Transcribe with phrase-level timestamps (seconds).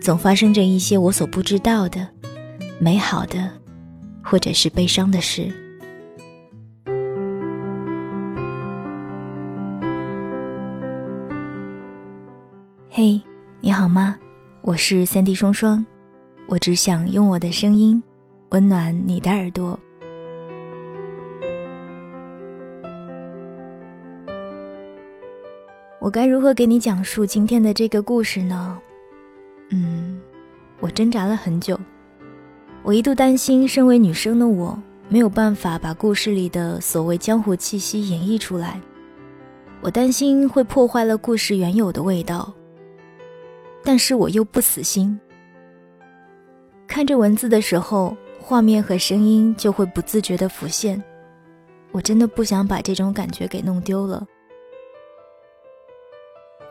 [0.00, 2.08] 总发生着一些我所不知道的
[2.80, 3.50] 美好的，
[4.22, 5.52] 或者是悲伤的事。
[12.88, 13.20] 嘿，
[13.60, 14.16] 你好吗？
[14.62, 15.84] 我是三 D 双双，
[16.46, 18.02] 我只想用我的声音
[18.50, 19.78] 温暖你的耳朵。
[26.00, 28.78] 我该如何给你讲述今天的这个故事呢？
[29.70, 30.20] 嗯，
[30.80, 31.78] 我挣扎了很久。
[32.82, 38.80] 我一度担心，身为女生的我没有办法把故事里的所谓江湖气息演绎出来。
[39.80, 42.52] 我担心会破坏了故事原有的味道。
[43.84, 45.18] 但是我又不死心。
[46.86, 51.02] 看着文字的时候，画面和声音就会不自觉地浮现。
[51.92, 54.26] 我真的不想把这种感觉给弄丢了。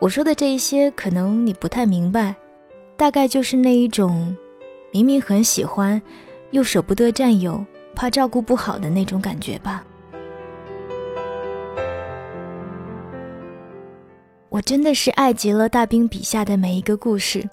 [0.00, 2.36] 我说的这一些，可能你不太明白。
[2.98, 4.36] 大概就是那一种，
[4.92, 6.02] 明明很喜欢，
[6.50, 9.84] 又舍不得占有，怕照顾不好的那种感觉吧。
[14.48, 17.48] 我真的是爱极了大兵笔下的每一个故事。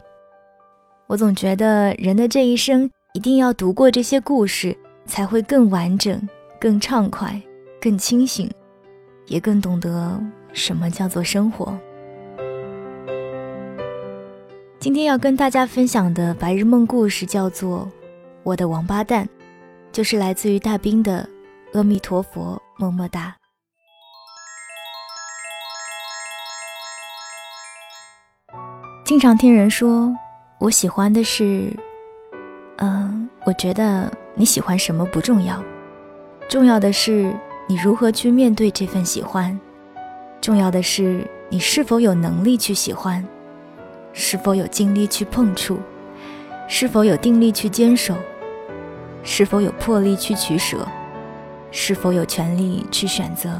[1.05, 4.75] 我总觉得人的这一生一定要读过这些故事，
[5.05, 6.27] 才会更完整、
[6.59, 7.39] 更畅快、
[7.79, 8.49] 更清醒，
[9.27, 10.19] 也更懂得
[10.53, 11.77] 什么叫做生活。
[14.79, 17.79] 今天要跟大家分享的白日梦故事叫做
[18.43, 19.25] 《我的王八蛋》，
[19.91, 21.27] 就是来自于大兵的
[21.73, 23.35] “阿弥陀佛，么么哒”。
[29.03, 30.13] 经常听人说，
[30.59, 31.75] 我喜欢的是……
[32.77, 35.63] 嗯，我觉得你喜欢什么不重要，
[36.47, 37.33] 重要的是
[37.67, 39.59] 你如何去面对这份喜欢，
[40.41, 43.25] 重要的是你是否有能力去喜欢。
[44.17, 45.77] 是否有精力去碰触？
[46.69, 48.15] 是否有定力去坚守？
[49.23, 50.87] 是否有魄力去取舍？
[51.69, 53.59] 是否有权利去选择？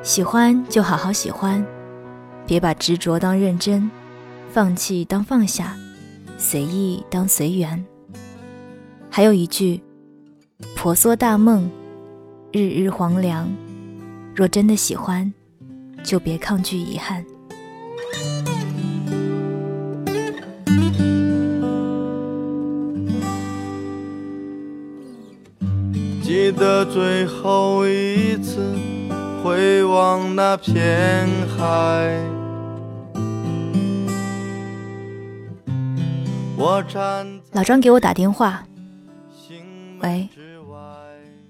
[0.00, 1.66] 喜欢就好好喜欢，
[2.46, 3.90] 别把执着当认真，
[4.52, 5.76] 放弃当放下，
[6.38, 7.84] 随意当随缘。
[9.10, 9.82] 还有一句：
[10.76, 11.68] 婆娑大梦，
[12.52, 13.50] 日日黄粱。
[14.36, 15.34] 若真的喜欢，
[16.04, 17.24] 就别抗拒遗憾。
[26.48, 28.74] 记得最后一次
[29.44, 32.26] 回望那片海，
[36.56, 38.66] 老张给我打电话，
[40.00, 40.26] 喂，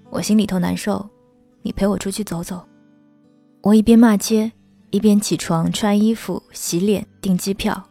[0.09, 1.09] 我心里头难受，
[1.61, 2.61] 你陪我出去走走。
[3.61, 4.51] 我一边骂街，
[4.89, 7.81] 一边起床穿衣服、洗脸、订机票。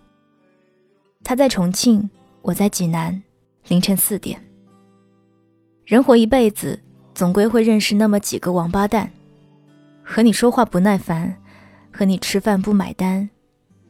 [1.24, 2.10] 他在重庆，
[2.42, 3.22] 我在济南，
[3.68, 4.38] 凌晨四点。
[5.86, 6.78] 人活一辈子。
[7.18, 9.10] 总归会认识那么几个王八蛋，
[10.04, 11.34] 和你说话不耐烦，
[11.90, 13.28] 和你吃饭不买单，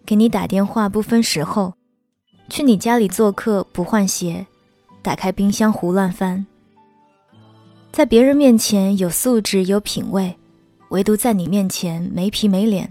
[0.07, 1.75] 给你打电话不分时候，
[2.49, 4.47] 去你家里做客不换鞋，
[5.03, 6.47] 打开冰箱胡乱翻。
[7.93, 10.35] 在别人面前有素质有品味，
[10.89, 12.91] 唯独在你面前没皮没脸。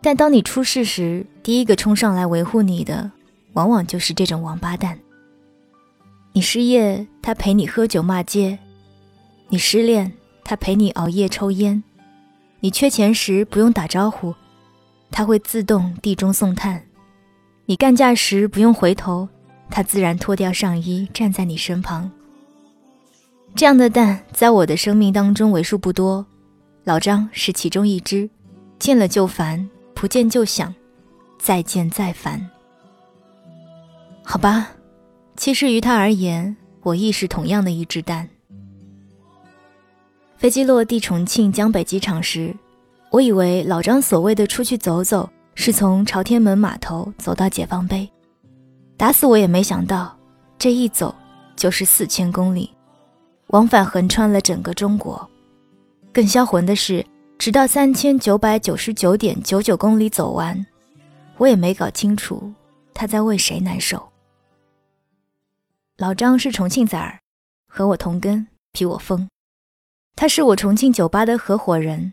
[0.00, 3.10] 但当你出事时，第一个冲上来维护你的，
[3.52, 4.98] 往往就是这种王八蛋。
[6.32, 8.58] 你失业，他陪你喝酒骂街。
[9.48, 10.12] 你失恋，
[10.42, 11.82] 他陪你熬夜抽烟；
[12.60, 14.34] 你缺钱时不用打招呼，
[15.10, 16.80] 他会自动递中送炭；
[17.66, 19.28] 你干架时不用回头，
[19.70, 22.10] 他自然脱掉上衣站在你身旁。
[23.54, 26.26] 这样的蛋在我的生命当中为数不多，
[26.82, 28.28] 老张是其中一只。
[28.76, 30.74] 见了就烦，不见就想，
[31.38, 32.50] 再见再烦。
[34.24, 34.72] 好吧，
[35.36, 38.28] 其实于他而言，我亦是同样的一只蛋。
[40.36, 42.54] 飞机落地重庆江北机场时，
[43.10, 48.08] 我以为老张所谓的出去走走，是从朝天门码头走到解放碑。
[48.96, 50.16] 打死我也没想到，
[50.58, 51.14] 这一走
[51.56, 52.70] 就是四千公里，
[53.48, 55.28] 往返横穿了整个中国。
[56.12, 57.04] 更销魂的是，
[57.38, 60.64] 直到三千九百九十九点九九公里走完，
[61.38, 62.52] 我也没搞清楚
[62.92, 64.10] 他在为谁难受。
[65.96, 67.18] 老张是重庆崽儿，
[67.68, 69.28] 和我同根，比我疯。
[70.16, 72.12] 他是我重庆酒吧的合伙人，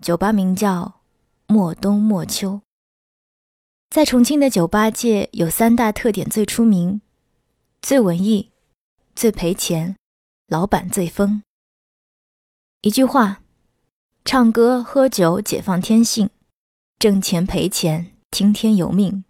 [0.00, 1.00] 酒吧名叫
[1.46, 2.60] 莫冬莫秋。
[3.90, 7.00] 在重庆的酒吧界有三大特点最出名：
[7.80, 8.50] 最文艺、
[9.14, 9.96] 最赔钱、
[10.48, 11.42] 老板最疯。
[12.82, 13.40] 一句话，
[14.24, 16.28] 唱歌喝酒解放天性，
[16.98, 19.24] 挣钱赔钱听天由命。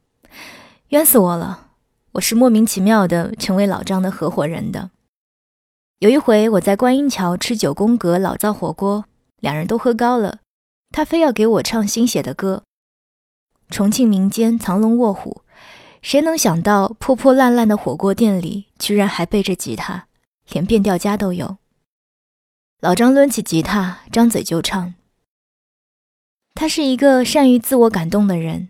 [0.88, 1.72] 冤死我了！
[2.12, 4.90] 我是莫名其妙的成为老张的合伙人的。
[6.00, 9.06] 有一回我在观音桥吃九宫格老灶火锅，
[9.40, 10.38] 两人都喝高了，
[10.92, 12.62] 他非要给我唱新写的歌。
[13.68, 15.42] 重庆民间藏龙卧虎，
[16.00, 20.06] 谁能想到破破烂烂的火锅店里居然还背着吉他，
[20.52, 21.56] 连变调夹都有。
[22.78, 24.94] 老张抡起吉他，张嘴就唱。
[26.54, 28.68] 他是一个善于自我感动的人，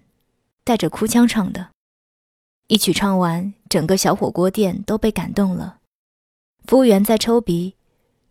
[0.64, 1.68] 带着哭腔唱的。
[2.68, 5.77] 一曲唱完，整个小火锅店都被感动了。
[6.68, 7.76] 服务员在抽鼻，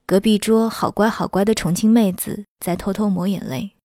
[0.05, 3.75] 隔壁桌好乖好乖的重庆妹子在偷偷抹眼泪。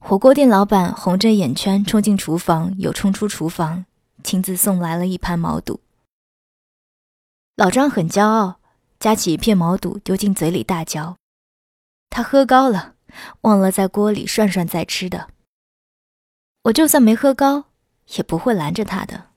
[0.00, 3.84] 火锅店老板红着眼圈冲进厨房，又冲出厨房，
[4.24, 5.78] 亲自送来了一盘毛肚。
[7.54, 8.58] 老张很骄傲。
[8.98, 11.16] 夹起一片毛肚丢进嘴里大嚼，
[12.10, 12.94] 他喝高了，
[13.42, 15.28] 忘了在锅里涮涮再吃的。
[16.64, 17.66] 我就算没喝高，
[18.16, 19.30] 也不会拦着他的。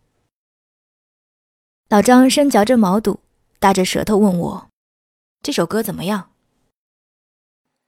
[1.90, 3.22] 老张深嚼着毛肚，
[3.66, 4.70] 大着舌头问我
[5.42, 6.30] ：“这首歌怎么样？”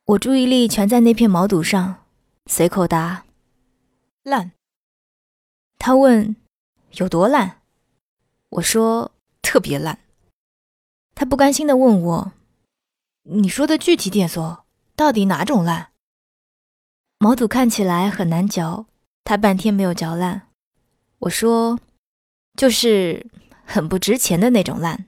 [0.06, 2.03] 我注意力全在那片毛肚上，
[2.47, 3.25] 随口答
[4.25, 4.53] ：“烂。”
[5.77, 6.35] 他问
[6.97, 7.62] ：“有多烂？”
[8.57, 9.12] 我说
[9.44, 10.00] ：“特别烂。”
[11.13, 12.31] 他不甘心地问我
[13.30, 14.65] ：“你说的具体点说，
[14.95, 15.91] 到底哪种烂？”
[17.21, 18.88] 毛肚看起来很难嚼，
[19.23, 20.50] 他半天没有嚼烂。
[21.19, 21.80] 我说
[22.57, 23.30] ：“就是
[23.63, 25.06] 很不值钱的那种烂。”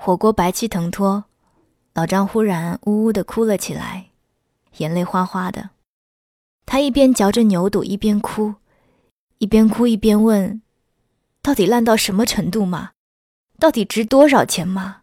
[0.00, 1.24] 火锅白气腾脱，
[1.92, 4.10] 老张忽然呜呜地哭了起来，
[4.76, 5.70] 眼泪哗哗的。
[6.64, 8.54] 他一边嚼着牛肚，一边哭，
[9.38, 10.62] 一边哭一边问
[11.42, 12.92] ：“到底烂到什么程度嘛？”
[13.58, 14.98] 到底值多少钱吗？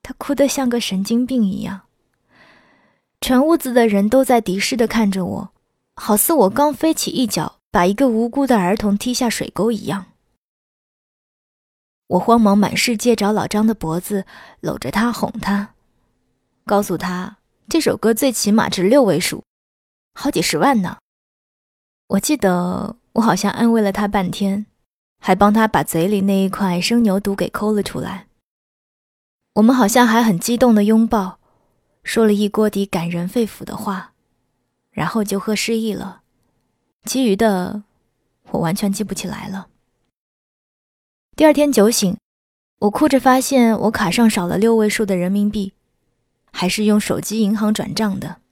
[0.00, 1.82] 他哭得像个神经病一样。
[3.20, 5.52] 全屋子的人都在敌视的看着我，
[5.96, 10.06] 好似我刚飞起一脚把一个无辜的儿童踢下水沟一样。
[12.12, 14.26] 我慌忙满世界找老张的脖子，
[14.60, 15.74] 搂着他哄他，
[16.64, 17.38] 告诉他
[17.68, 19.42] 这首歌最起码值六位数，
[20.14, 20.98] 好几十万呢。
[22.08, 24.66] 我记得我好像安慰了他半天。
[25.24, 28.26] 还帮他把嘴里那一块生牛肚给抠了出来。
[29.54, 31.38] 我们好像还很激动的拥抱，
[32.02, 34.14] 说了一锅底感人肺腑的话，
[34.90, 36.22] 然后就喝失忆了。
[37.04, 37.84] 其余的，
[38.50, 39.68] 我完全记不起来了。
[41.34, 42.18] 第二天酒醒，
[42.80, 45.72] 我哭着发现我卡上少了六位数的人民币，
[46.52, 48.42] 还是用手机银行转账的。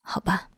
[0.00, 0.48] 好吧，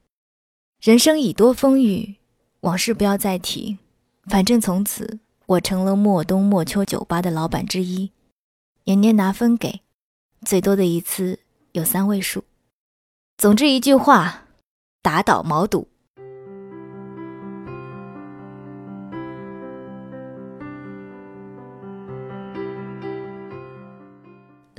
[0.82, 2.16] 人生已多风雨，
[2.60, 3.78] 往事不要再提。
[4.26, 8.12] 反正从此，我成了莫冬莫秋酒吧的老板之一，
[8.84, 9.80] 年年拿分给，
[10.44, 11.40] 最多的一次
[11.72, 12.44] 有三位数。
[13.38, 14.44] 总之一句话，
[15.00, 15.88] 打倒毛肚。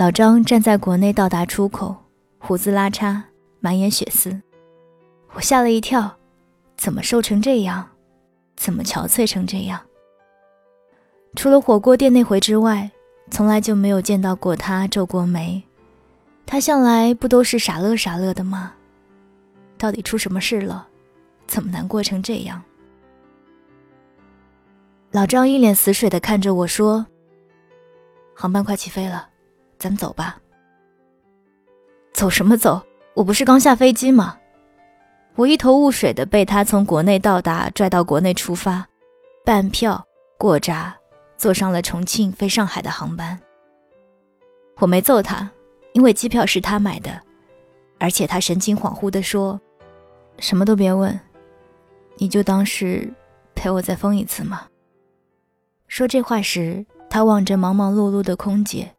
[0.02, 1.96] 老张站在国内到达出口，
[2.40, 3.22] 胡子拉碴，
[3.60, 4.42] 满眼血丝，
[5.36, 6.18] 我吓了一跳，
[6.76, 7.88] 怎么瘦成这样？
[8.56, 9.80] 怎么憔悴成这样？
[11.36, 12.90] 除了火锅店那回之外，
[13.30, 15.62] 从来就没有见到过他皱过眉。
[16.48, 18.74] 他向来不都是傻乐傻乐的吗？
[19.78, 20.88] 到底出什么事了？
[21.46, 22.60] 怎么难过成这样？
[25.12, 27.06] 老张一脸死水的看着我说
[28.34, 29.28] ：“航班快起飞了，
[29.82, 30.38] 咱走吧。”
[32.14, 32.82] 走什么走？
[33.16, 34.38] 我不是刚下飞机吗？
[35.36, 38.86] 我一头雾水的被他从国内到达拽到国内出发，
[39.44, 40.06] 办票
[40.38, 40.96] 过闸，
[41.38, 43.40] 坐上了重庆飞上海的航班。
[44.78, 45.50] 我没揍他，
[45.94, 47.22] 因为机票是他买的，
[47.98, 49.60] 而且他神情恍惚的说
[50.38, 51.20] ：“什么都别问，
[52.18, 53.12] 你就当是
[53.56, 54.68] 陪我再疯一次嘛。”
[55.88, 58.94] 说这话时，他望着忙忙碌碌的空姐，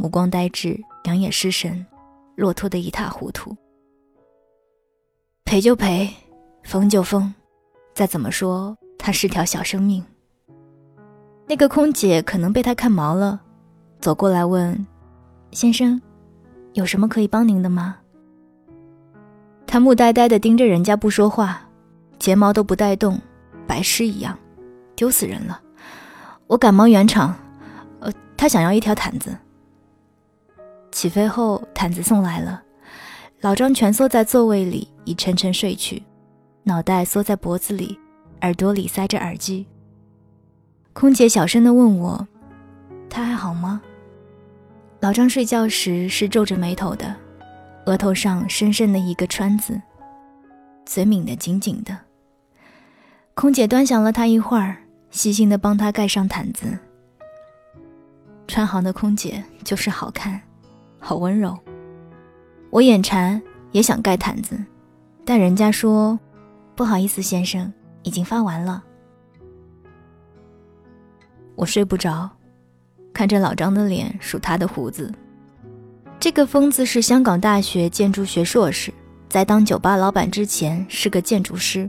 [0.00, 1.84] 目光呆滞，两眼失神，
[2.34, 3.54] 落脱得一塌糊涂。
[5.44, 6.08] 赔就赔，
[6.64, 7.30] 疯就疯，
[7.92, 10.02] 再怎么说，他是条小生命。
[11.46, 13.42] 那个空姐可能被他看毛了，
[14.00, 14.86] 走过来问
[15.52, 16.00] ：“先生，
[16.72, 17.98] 有什么可以帮您的吗？”
[19.68, 21.60] 他木呆呆地盯着人家不说话，
[22.18, 23.20] 睫毛都不带动，
[23.66, 24.38] 白痴一样，
[24.96, 25.60] 丢死人了。
[26.46, 27.36] 我赶忙圆场，
[27.98, 29.36] 呃，他想要一条毯子。
[30.92, 32.62] 起飞后，毯子送来了。
[33.40, 36.02] 老张蜷缩在座位里，已沉沉睡去，
[36.62, 37.98] 脑袋缩在脖子里，
[38.42, 39.66] 耳朵里塞着耳机。
[40.92, 42.26] 空姐小声地问我
[43.08, 43.80] ：“他还好吗？”
[45.00, 47.14] 老张睡觉时是皱着眉头的，
[47.86, 49.80] 额头上深深的一个川字，
[50.84, 51.96] 嘴抿得紧紧的。
[53.34, 54.76] 空姐端详了他一会儿。
[55.10, 56.78] 细心的帮他盖上毯子。
[58.46, 60.40] 川航的空姐就是好看，
[61.00, 61.58] 好温柔。
[62.70, 63.42] 我眼馋，
[63.72, 64.56] 也想盖毯子，
[65.24, 66.16] 但人家说
[66.76, 67.72] ：“不好意思，先生，
[68.04, 68.84] 已经发完了。”
[71.56, 72.30] 我睡不着，
[73.12, 75.12] 看着老张的脸，数他的胡子。
[76.18, 78.92] 这个疯子是香港大学建筑学硕士，
[79.28, 81.88] 在当酒吧老板之前是个建筑师。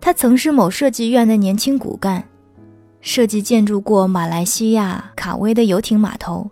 [0.00, 2.26] 他曾是某设计院的年轻骨干，
[3.00, 6.50] 设计建筑过马来西亚卡威的游艇码头，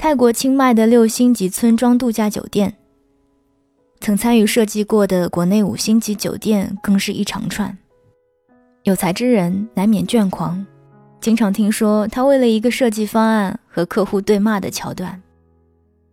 [0.00, 2.72] 泰国清迈的六星级村庄度假酒店，
[3.98, 7.76] 曾参与设计过的国内五星级酒店更是一长串。
[8.84, 10.64] 有才之人难免倦狂，
[11.20, 15.20] 经常听说他为了一个设计方案和客户对骂的桥段。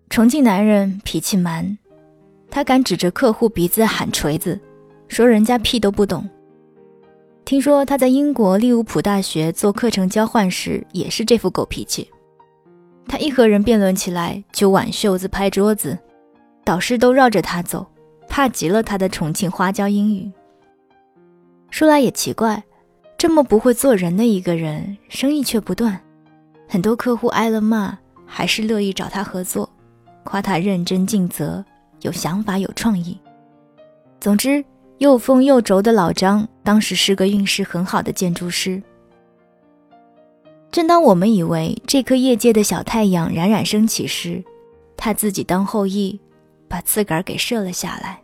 [0.09, 1.77] 重庆男人脾气蛮，
[2.49, 4.59] 他敢指着客户鼻子喊锤子，
[5.07, 6.27] 说人家屁都不懂。
[7.45, 12.09] 听说他在英国利物浦大学做课程交换时也是这副狗脾气。
[13.07, 15.97] 他一和人辩论起来就挽袖子拍桌子，
[16.63, 17.85] 导师都绕着他走，
[18.27, 20.31] 怕极了他的重庆花椒英语。
[21.69, 22.63] 说来也奇怪，
[23.17, 25.99] 这么不会做人的一个人，生意却不断，
[26.67, 29.69] 很多客户挨了骂还是乐意找他合作，
[30.23, 31.63] 夸他认真尽责、
[32.01, 33.19] 有想法、有创意。
[34.19, 34.63] 总之。
[34.99, 38.81] 又疯又轴的老张，当时是个运势很好的建筑师。
[40.75, 44.43] 正当我们以为这颗业界的小太阳冉冉升起时，
[44.97, 46.19] 他自己当后羿，
[46.67, 48.21] 把自个儿给射了下来。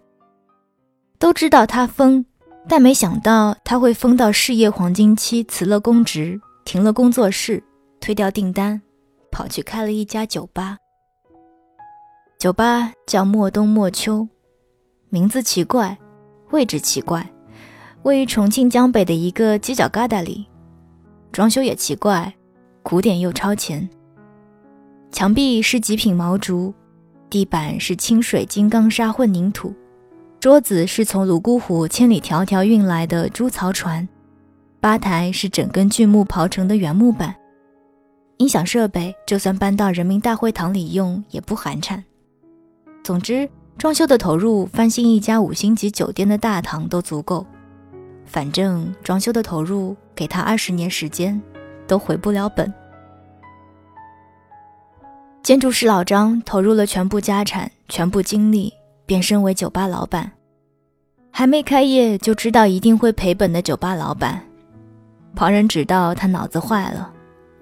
[1.18, 2.26] 都知道他疯，
[2.68, 7.64] 但没想到他会疯到事业黄金期，辞了公职，停了工作室，
[8.02, 8.82] 推掉订单，
[9.32, 10.78] 跑去开了一家酒吧。
[12.38, 14.28] 酒吧叫莫冬莫秋，
[15.10, 15.98] 名字奇怪。
[16.50, 17.32] 位置奇怪，
[18.04, 20.46] 位于重庆江北的一个犄角旮旯里，
[21.32, 22.34] 装修也奇怪，
[22.84, 23.88] 古典又超前。
[25.12, 26.74] 墙壁是极品毛竹，
[27.30, 29.74] 地板是清水金刚砂混凝土，
[30.40, 34.08] 桌子是从泸沽湖千里迢迢运来的猪槽船，
[34.80, 37.36] 吧台是整根巨木刨成的原木板，
[38.38, 42.02] 音响设备就算搬到人民大会堂里用也不寒碜。
[43.04, 43.50] 总之。
[43.78, 47.44] 装修的投入，翻新一家五星级酒店的大堂都足够。
[48.26, 51.42] 反正装修的投入，给他二十年时间，
[51.92, 52.74] 都回不了本。
[55.44, 58.72] 建筑师老张投入了全部家产、全部精力，
[59.06, 60.32] 变身为酒吧老板。
[61.32, 64.42] 还没开业就知道一定会赔本的酒吧老板，
[65.36, 67.12] 旁人只道他脑子坏了，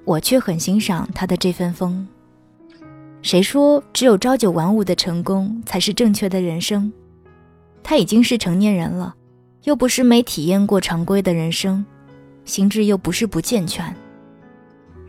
[0.06, 2.08] 我却很欣赏他的这份疯。
[3.24, 6.94] 谁说只有朝九晚五的成功才是正确的人生？
[7.82, 9.16] 他已经是成年人了，
[9.64, 11.84] 又不是没体验过常规的人生，
[12.46, 13.96] 心智又不是不健全。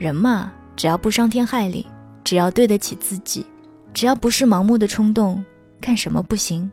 [0.01, 1.87] 人嘛，只要不伤天害理，
[2.25, 3.45] 只要对得起自己，
[3.93, 5.45] 只要不是盲目的冲动，
[5.79, 6.71] 干什么不行？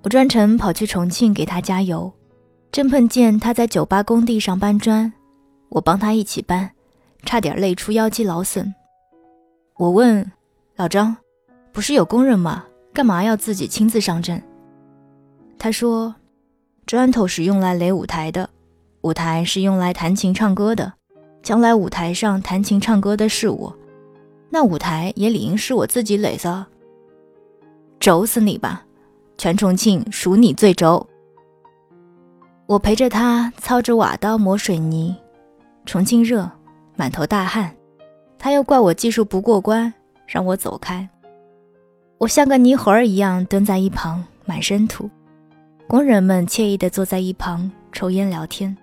[0.00, 2.10] 我专程跑去重庆给他加油，
[2.72, 5.12] 正碰见他在酒吧工地上搬砖，
[5.68, 6.70] 我帮他一起搬。
[7.26, 8.74] 差点累出腰肌劳损。
[9.76, 10.32] 我问
[10.76, 11.14] 老张
[11.70, 12.64] ：“不是有工人吗？
[12.94, 14.42] 干嘛要自己亲自上阵？”
[15.58, 16.14] 他说
[16.86, 18.48] ：“砖头是用来垒舞台的，
[19.06, 20.92] 舞台是用来弹琴唱歌的。
[21.40, 23.72] 将来舞台上弹琴唱歌的是我，
[24.50, 26.66] 那舞台也理应是我自己垒的。
[28.00, 28.84] 轴死你吧！
[29.38, 31.06] 全重庆数你最轴。”
[32.66, 35.14] 我陪着他操着瓦刀磨水泥，
[35.84, 36.50] 重庆热。
[36.96, 37.72] 满头大汗，
[38.40, 39.94] 他又怪我技术不过关，
[40.26, 41.08] 让我走开。
[42.18, 45.08] 我像个泥猴儿一样蹲在一旁，满身土。
[45.86, 48.76] 工人们惬意地坐在一旁抽烟聊天，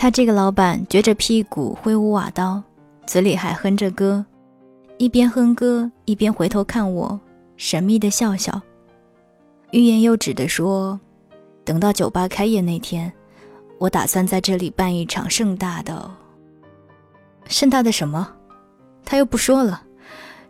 [0.00, 2.62] 他这个老板撅着屁股挥舞瓦刀，
[3.04, 4.24] 嘴里还哼着歌，
[4.96, 7.18] 一边哼歌一边回头看我，
[7.56, 8.62] 神秘的笑笑，
[9.72, 11.00] 欲言又止的说
[11.66, 13.12] ：“等到酒吧开业那天，
[13.78, 16.08] 我打算在这里办一场盛大的。
[17.48, 18.32] 盛大的什么？
[19.04, 19.82] 他又不说了，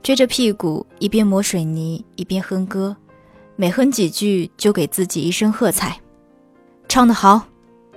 [0.03, 2.95] 撅着屁股一边抹水泥一边哼歌，
[3.57, 5.99] 每哼几句就给自己一声喝彩，
[6.87, 7.47] 唱得好，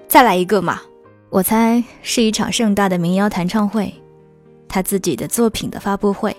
[0.07, 0.79] 再来一个嘛！
[1.31, 3.91] 我猜是一场盛大的民谣弹唱会，
[4.67, 6.35] 他自己的作品的发布会。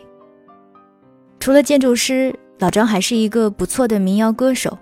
[1.41, 4.79] 除了建筑师，老张还是一个不错的民谣歌手，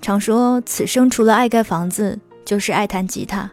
[0.00, 3.48] 常说此生除了爱盖房子，就是爱弹吉他。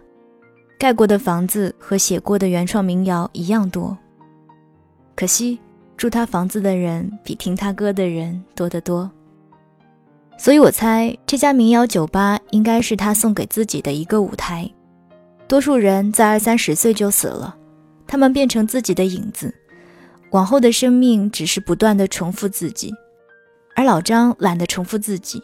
[0.79, 3.97] 盖过的房子和写过的原创民谣一样多，
[5.13, 5.59] 可惜
[5.97, 9.11] 住他房子的人比听他歌的人多得多。
[10.37, 14.69] 所以我猜这家民谣酒吧应该是他送给自己的一个舞台。
[15.47, 17.55] 多数人在二三十岁就死了，
[18.07, 19.53] 他们变成自己的影子，
[20.31, 22.93] 往后的生命只是不断的重复自己。
[23.75, 25.43] 而老张懒得重复自己，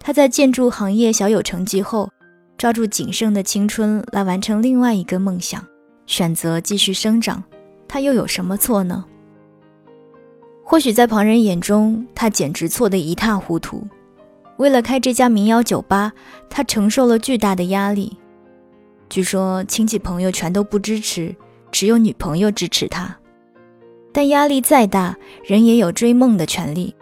[0.00, 2.10] 他在建筑行业小有成绩后。
[2.56, 5.64] 抓住仅剩的青春来完成另外一个梦想，
[6.06, 7.40] 选择继续生长，
[7.86, 9.04] 他又有什么错呢？
[10.64, 13.86] 或许在旁人眼中，他简直错得一塌糊涂。
[14.56, 16.12] 为了开这家民谣酒吧，
[16.50, 18.18] 他承受了巨大的压力。
[19.08, 21.34] 据说亲戚朋友全都不支持，
[21.70, 23.16] 只有女朋友支持他。
[24.12, 26.94] 但压力再大，人也有追梦的权利。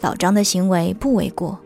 [0.00, 1.58] 老张的行为不为过。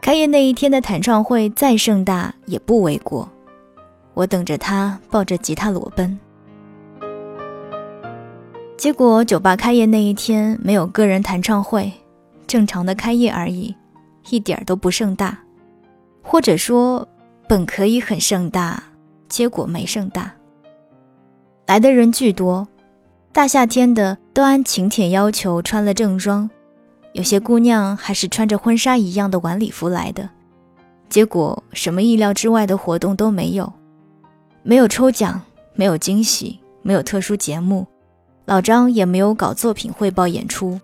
[0.00, 3.28] 开业那一天的弹唱会再盛大也不为过。
[4.14, 6.18] 我等着他抱着吉他裸奔。
[8.76, 11.92] 结果酒吧开业那一天没有个人弹唱会，
[12.46, 13.74] 正常的开业而已，
[14.30, 15.38] 一点都不盛大。
[16.22, 17.06] 或者说，
[17.48, 18.82] 本可以很盛大，
[19.26, 20.30] 结果没盛大。
[21.66, 22.68] 来的人巨多，
[23.32, 26.48] 大夏天的都按请帖要求穿了正装。
[27.14, 30.28] 有些姑娘还是穿着婚纱一样的晚礼服来的，
[31.08, 33.72] 结果什么意料之外的活动都没有，
[34.62, 35.40] 没有抽奖，
[35.72, 37.86] 没有惊喜，没有特殊节目，
[38.44, 40.78] 老张也没有搞作品汇报演出，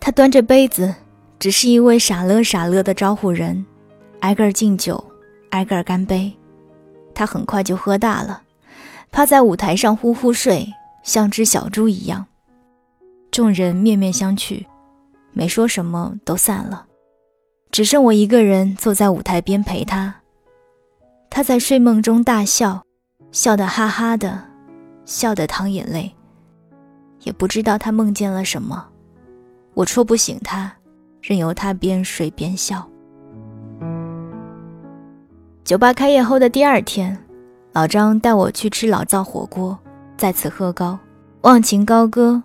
[0.00, 0.94] 他端着杯子，
[1.38, 3.66] 只是一位傻乐傻乐的招呼人，
[4.20, 5.04] 挨个敬酒，
[5.56, 6.36] 挨个干杯，
[7.14, 8.42] 他很快就喝大了，
[9.10, 10.70] 趴在舞台上呼呼睡，
[11.02, 12.26] 像只小猪一样，
[13.30, 14.66] 众人面面相觑。
[15.32, 16.84] 没说什么，都散了，
[17.70, 20.16] 只剩我一个人坐在舞台边陪他。
[21.30, 22.84] 他在睡梦中大笑，
[23.32, 24.44] 笑得哈哈的，
[25.06, 26.14] 笑得淌眼泪。
[27.22, 28.86] 也不知道他梦见了什么，
[29.72, 30.70] 我戳不醒他，
[31.22, 32.86] 任由他边睡边笑。
[35.66, 37.18] 酒吧开业后的第二天，
[37.72, 39.76] 老张带我去吃老灶火锅，
[40.16, 40.96] 再次喝高，
[41.40, 42.40] 忘情高歌。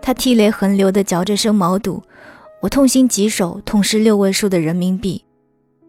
[0.00, 2.02] 他涕泪横流地嚼着生毛肚，
[2.62, 5.22] 我痛心疾首，痛失六位数的人民币，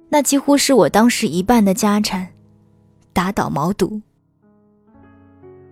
[0.10, 2.27] 那几乎是我当时一半的家产。
[3.13, 4.01] 打倒毛肚。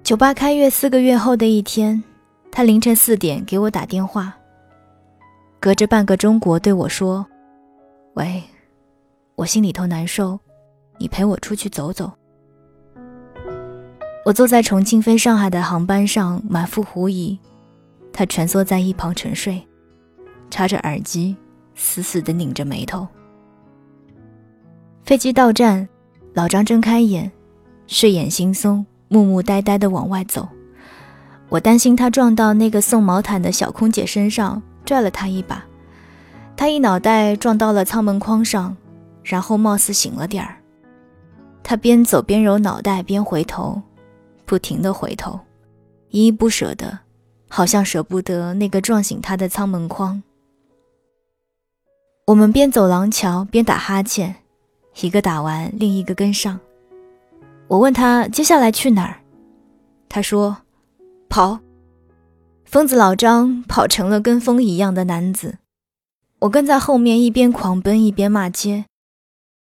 [0.04, 2.02] 酒吧开业四个月后的一天，
[2.50, 4.34] 他凌晨四点给我打电话，
[5.60, 7.26] 隔着半个中国对我说
[8.16, 8.42] ：“喂，
[9.36, 10.40] 我心里头难受，
[10.98, 12.12] 你陪我出去走走。”
[14.26, 17.38] 我坐在重庆飞上海的航班上，满腹狐疑。
[18.12, 19.62] 他蜷缩在一旁沉睡，
[20.50, 21.36] 插着耳机，
[21.76, 23.08] 死死地拧着眉头。
[25.04, 25.88] 飞机到站，
[26.34, 27.32] 老张睁开眼，
[27.86, 30.48] 睡眼惺忪，木木呆呆地往外走。
[31.50, 35.64] 我担心他撞到那个送毛毯的小空姐身上，拽了他一把。
[36.58, 38.76] 他一脑袋撞到了舱门框上，
[39.26, 40.56] 然后貌似醒了点儿。
[41.64, 43.82] 他边走边揉脑袋，边回头，
[44.46, 45.38] 不停的回头，
[46.12, 47.00] 依依不舍的。
[47.48, 50.22] 好像舍不得那个撞醒他的舱门框。
[52.26, 54.36] 我们边走廊桥边打哈欠，
[55.00, 56.60] 一个打完，另一个跟上。
[57.68, 59.20] 我问他接下来去哪儿，
[60.10, 60.58] 他说
[61.30, 61.60] ：“跑。”
[62.66, 65.60] 疯子老张跑成了跟风一样的男子，
[66.40, 68.86] 我跟在后面，一边狂奔一边骂街，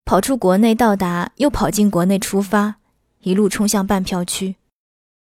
[0.07, 2.77] 跑出国内到达，又跑进国内出发，
[3.23, 4.55] 一路冲向半票区。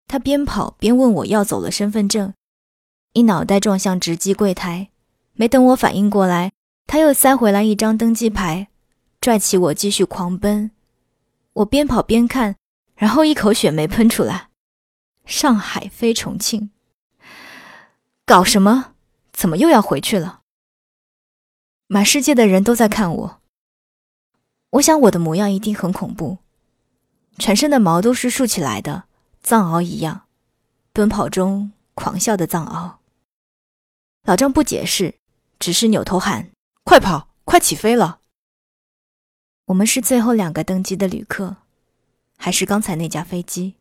[0.05, 2.31] 他边跑边问我要走了身份证。
[3.13, 4.89] 一脑袋撞向值机柜台，
[5.33, 6.51] 没等我反应过来，
[6.85, 8.67] 他又塞回来一张登机牌，
[9.19, 10.69] 拽起我继续狂奔。
[11.53, 12.55] 我边跑边看，
[12.95, 14.49] 然后一口血没喷出来。
[15.25, 16.69] 上海飞重庆，
[18.27, 18.93] 搞什么？
[19.33, 20.41] 怎么又要回去了？
[21.87, 23.41] 满世界的人都在看我，
[24.77, 26.39] 我想我的模样一定很恐怖。
[27.39, 29.05] 全身的毛都是竖起来的，
[29.41, 30.25] 藏獒一样，
[30.91, 32.97] 奔跑中狂笑的藏獒。
[34.23, 35.15] 老张不解释，
[35.59, 36.49] 只是扭头喊
[36.83, 38.19] ：“快跑，快起飞了！”
[39.67, 41.57] 我们是最后两个登机的旅客，
[42.37, 43.75] 还是刚才那架飞机？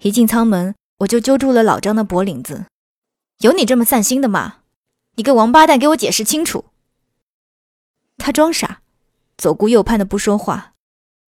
[0.00, 2.66] 一进舱门，我就揪住了老张的脖领子
[3.40, 4.58] ：“有你这么散心的吗？
[5.16, 6.66] 你个王八蛋，给我解释清楚！”
[8.18, 8.73] 他装傻，
[9.36, 10.74] 左顾右盼的不说话，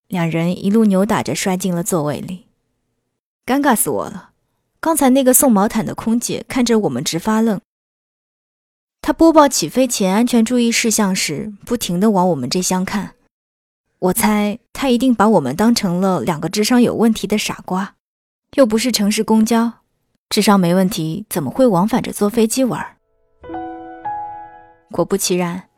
[0.09, 2.47] 两人一路扭打着摔进了座位里，
[3.45, 4.31] 尴尬死我了。
[4.81, 7.61] 刚才那个送毛毯的空姐看着我们直发愣。
[9.03, 13.15] 她播报起飞前安全注意事项时，不停的往我们这厢看。
[13.99, 17.95] 我猜他一定把我们当成了两个智商有问题的傻瓜，
[18.55, 19.73] 又不是城市公交，
[20.29, 22.97] 智商没问题怎么会往返着坐飞机玩？
[24.93, 25.69] 果不其然，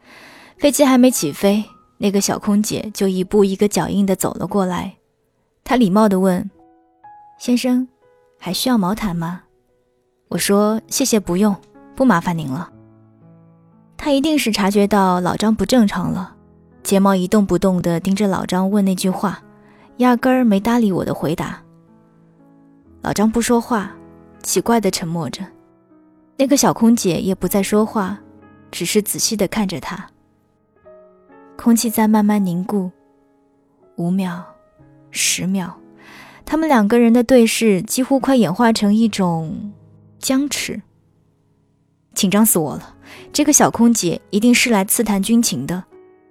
[0.58, 1.64] 飞机还没起飞，
[1.98, 4.96] 那个小空姐就一步一个脚印的走了过来。
[5.64, 6.50] 她礼貌的问
[7.38, 7.86] ：“先生，
[8.38, 9.42] 还需要毛毯吗？”
[10.28, 11.54] 我说：“谢谢，不用，
[11.94, 12.70] 不麻烦您了。”
[13.98, 16.36] 她一定是察觉到老张不正常了。
[16.84, 19.42] 睫毛一动不动地盯着老张问那句话，
[19.98, 21.60] 压根儿没搭理我的回答。
[23.02, 23.92] 老张不说话，
[24.42, 25.44] 奇怪地沉默着。
[26.36, 28.18] 那个小空姐也不再说话，
[28.70, 30.08] 只是仔细地看着他。
[31.58, 32.88] 空气在慢慢凝固，
[33.96, 34.44] 五秒，
[35.10, 35.72] 十秒，
[36.44, 39.72] 他们两个人的对视几乎快演化成一种
[40.20, 40.80] 僵持。
[42.14, 42.94] 紧张死我了！
[43.32, 45.82] 这个小空姐一定是来刺探军情的。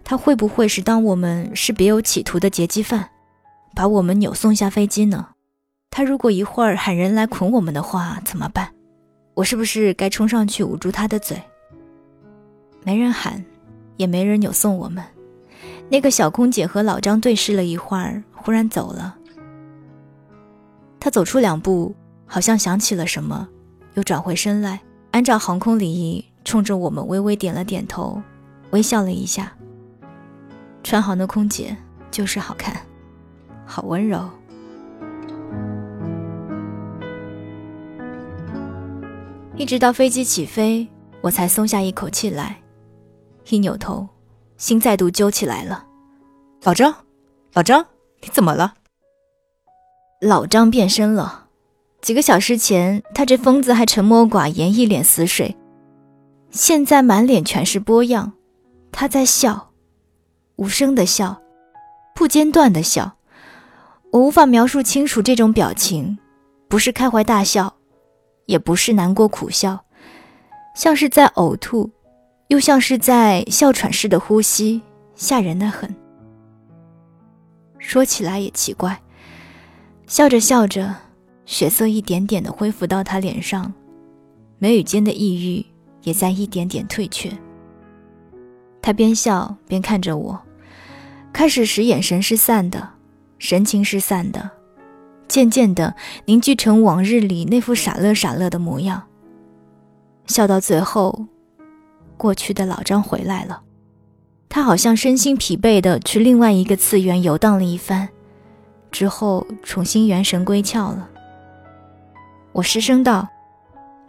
[0.05, 3.09] 她会不会是当我们是别有企图的劫机犯，
[3.75, 5.27] 把我们扭送下飞机呢？
[5.91, 8.69] 他如果一会儿喊人来捆我们的话，怎么办？
[9.33, 11.37] 我是不是该冲上去捂住他的嘴？
[12.85, 13.43] 没人喊，
[13.97, 15.03] 也没人扭送我们。
[15.89, 19.17] 那个小空姐和老张对视了一会儿，忽然走了。
[21.00, 21.95] 他走出两步，
[22.26, 23.47] 好像想起了什么，
[23.93, 28.21] 又转回身来，按照航空礼仪，冲着我们微微点了点头，
[28.71, 29.54] 微笑了一下。
[30.84, 31.76] 川航的空姐
[32.12, 32.76] 就是好看，
[33.65, 34.30] 好温柔。
[39.56, 40.88] 一直到飞机起飞，
[41.21, 42.58] 我才松下一口气来。
[43.50, 44.08] 一扭头，
[44.58, 45.86] 心再度揪起来了。
[46.63, 46.93] 老张，
[47.54, 47.86] 老张，
[48.22, 48.74] 你怎么了？
[50.22, 51.48] 老张变身了。
[52.02, 55.56] 几个小时前，他这疯子还沉默寡言，一脸死水，
[56.52, 58.34] 现在满脸全是波样。
[58.91, 59.72] 他在笑。
[60.58, 61.39] 无声的笑，
[62.15, 63.17] 不间断的笑，
[64.12, 66.17] 我无法描述清楚这种表情，
[66.67, 67.76] 不是开怀大笑，
[68.48, 69.86] 也不是难过苦笑，
[70.76, 71.91] 像是在呕吐，
[72.47, 74.81] 又像是在哮喘似的呼吸，
[75.15, 75.93] 吓人的很。
[77.77, 79.01] 说起来也奇怪，
[80.05, 80.95] 笑着笑着，
[81.45, 83.73] 血色一点点的恢复到他脸上，
[84.60, 85.65] 眉宇间的抑郁
[86.03, 87.31] 也在一点点退却。
[88.81, 90.41] 他边笑边看着我。
[91.33, 92.89] 开始时眼神是散的，
[93.38, 94.49] 神情是散的，
[95.27, 95.93] 渐渐的
[96.25, 99.03] 凝聚成往日里那副傻乐傻乐的模样。
[100.25, 101.27] 笑到最后，
[102.17, 103.62] 过去的老张回来了，
[104.49, 108.10] 他好像身心疲惫的去另外一个次元游荡了一番，
[108.91, 111.10] 之后重新元神归窍了。
[112.53, 113.27] 我失声道：“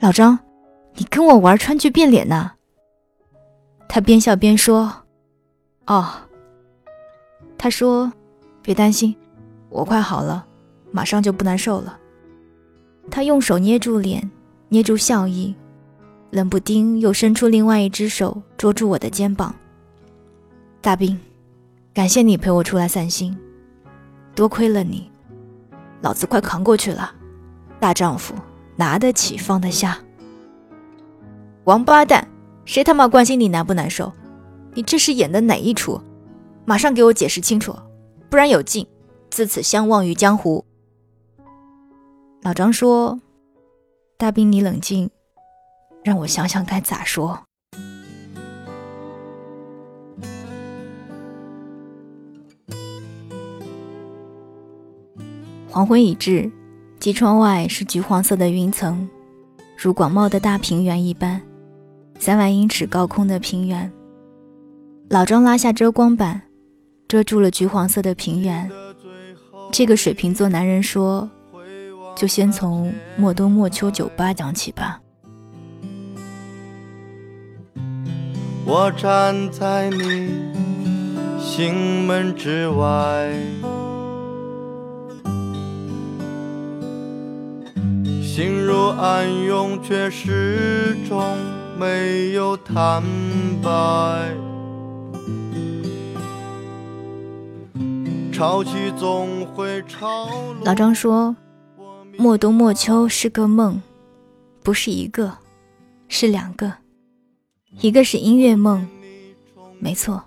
[0.01, 0.39] 老张，
[0.95, 2.53] 你跟我玩川剧变脸呢？”
[3.89, 4.93] 他边笑边说
[5.87, 6.09] ：“哦。”
[7.59, 8.13] 他说
[8.63, 9.15] ：“别担心，
[9.69, 10.47] 我快好了，
[10.91, 11.99] 马上就不难受了。”
[13.11, 14.31] 他用手捏住脸，
[14.69, 15.55] 捏住笑意，
[16.31, 19.55] 冷不丁又伸出另外一只手捉住我的肩膀。
[20.81, 21.19] 大兵，
[21.95, 23.37] 感谢你陪我出来散心，
[24.35, 25.11] 多亏了你，
[26.03, 27.15] 老子快扛过去了。
[27.81, 28.35] 大丈夫
[28.77, 29.99] 拿得起放得下。
[31.65, 32.27] 王八蛋，
[32.65, 34.13] 谁他妈关心你难不难受？
[34.75, 36.01] 你这是演的哪一出？
[36.65, 37.75] 马上给我解释清楚，
[38.29, 38.87] 不然有劲，
[39.31, 40.65] 自此相忘于江湖。
[42.43, 43.19] 老张说
[44.17, 45.11] ：“大兵，你冷静，
[46.03, 47.41] 让我想想该咋说。”
[55.69, 56.51] 黄昏已至，
[56.99, 59.09] 机窗外是橘黄色的云层，
[59.77, 61.41] 如广袤的大平原一般，
[62.19, 63.93] 三万英尺高空的平原。
[65.09, 66.43] 老张拉下遮光板。
[67.09, 68.71] 遮住了橘黄色的平原。
[69.73, 71.27] 这个水瓶座男人说
[72.15, 75.01] ：“就先从莫冬莫秋酒吧讲起吧。”
[78.71, 80.29] 我站在你
[81.41, 83.33] 心门之外，
[88.23, 91.35] 心如暗涌，却始终
[91.79, 93.03] 没有坦
[93.63, 93.71] 白。
[98.31, 100.67] 潮起总会潮落。
[100.67, 101.35] 老张说
[102.19, 103.81] ：“莫冬莫秋是个梦，
[104.63, 105.39] 不是一个，
[106.09, 106.71] 是两个。”
[107.81, 108.89] 一个是音乐梦，
[109.79, 110.25] 没错，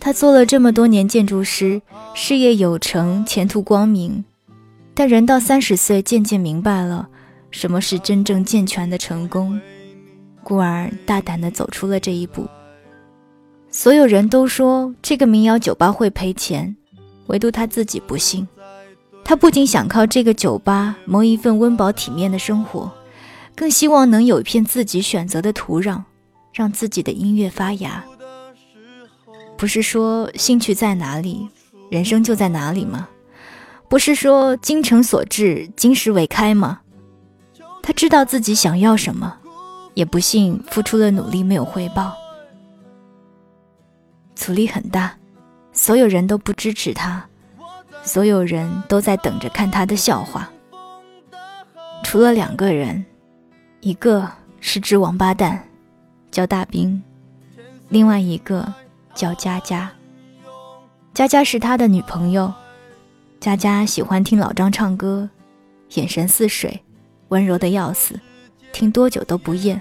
[0.00, 1.80] 他做了这么多年建筑师，
[2.14, 4.24] 事业有成，前途光明。
[4.94, 7.08] 但人到三十岁，渐渐明白了
[7.50, 9.60] 什么是真正健全的成功，
[10.42, 12.48] 故而大胆地走出了这一步。
[13.70, 16.74] 所有人都说这个民谣酒吧会赔钱。”
[17.28, 18.48] 唯独他自己不信，
[19.22, 22.90] 他不仅想靠这个酒吧谋一份温饱体面的生活，
[23.54, 26.04] 更希望能有一片自己选择的土壤，
[26.58, 28.04] 让自己的音乐发芽。
[29.56, 31.48] 不是说兴趣在哪里，
[31.88, 33.08] 人生就在哪里吗？
[33.88, 36.80] 不是说精诚所至，金石为开吗？
[37.80, 39.38] 他知道自己想要什么，
[39.94, 42.12] 也不信付出了努力没有回报，
[44.34, 45.14] 阻力很大。
[45.72, 47.24] 所有人都不支持他，
[48.02, 50.50] 所有人都在等着看他的笑话。
[52.02, 53.06] 除了两个人，
[53.78, 55.67] 一个是只王八蛋，
[56.30, 57.00] 叫大兵；
[57.88, 58.72] 另外一个
[59.14, 59.90] 叫佳佳。
[61.14, 62.52] 佳佳是他的女朋友。
[63.40, 65.28] 佳佳喜欢听老张唱歌，
[65.94, 66.80] 眼神似水，
[67.28, 68.18] 温柔的要死，
[68.72, 69.80] 听多久都不厌。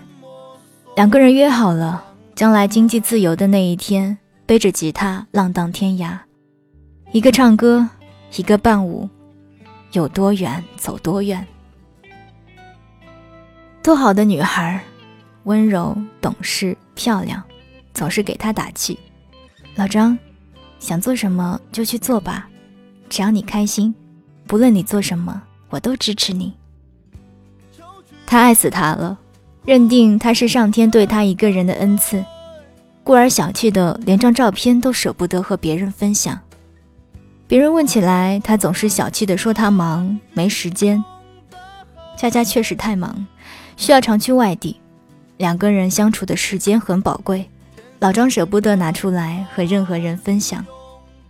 [0.95, 2.03] 两个人约好了，
[2.35, 4.17] 将来经济自由的那一天。
[4.45, 6.17] 背着吉他浪荡天涯，
[7.11, 7.89] 一个唱歌，
[8.37, 9.09] 一个伴舞，
[9.91, 11.45] 有多远走多远。
[13.83, 14.81] 多好的女孩，
[15.47, 17.41] 温柔懂事漂亮，
[17.93, 18.99] 总是给他打气。
[19.75, 20.17] 老张，
[20.77, 22.49] 想做什么就去做吧，
[23.07, 23.95] 只要你开心，
[24.45, 26.53] 不论你做什么，我都支持你。
[28.25, 29.17] 他爱死他了，
[29.63, 32.21] 认定他是上天对他一个人的恩赐。
[33.05, 36.37] 故而小气的，连张照片都舍不得和别人分享。
[37.47, 41.01] 别人问起来，他总是小气的说他忙没时间。
[42.17, 43.25] 佳佳确实太忙，
[43.77, 44.81] 需要常去外地，
[45.37, 47.49] 两个人相处的时间很宝贵。
[47.99, 50.63] 老张舍不得拿出来和任何人分享，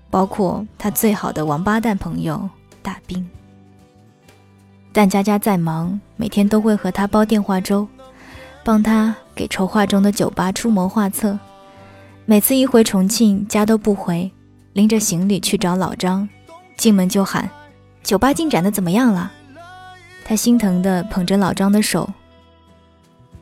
[0.10, 2.50] 包括他最好的王八蛋朋友
[2.82, 3.26] 大兵。
[4.91, 7.88] 但佳佳再忙，每天都会和他煲电话粥，
[8.65, 11.39] 帮他给筹划中的酒吧出谋划策。
[12.26, 14.30] 每次一回重庆，家都不回，
[14.74, 16.28] 拎着行李去找老张，
[16.76, 17.50] 进门就喊
[18.04, 19.32] ：“酒吧进展的怎么样了？”
[20.26, 22.10] 他心疼地捧着老张的手：“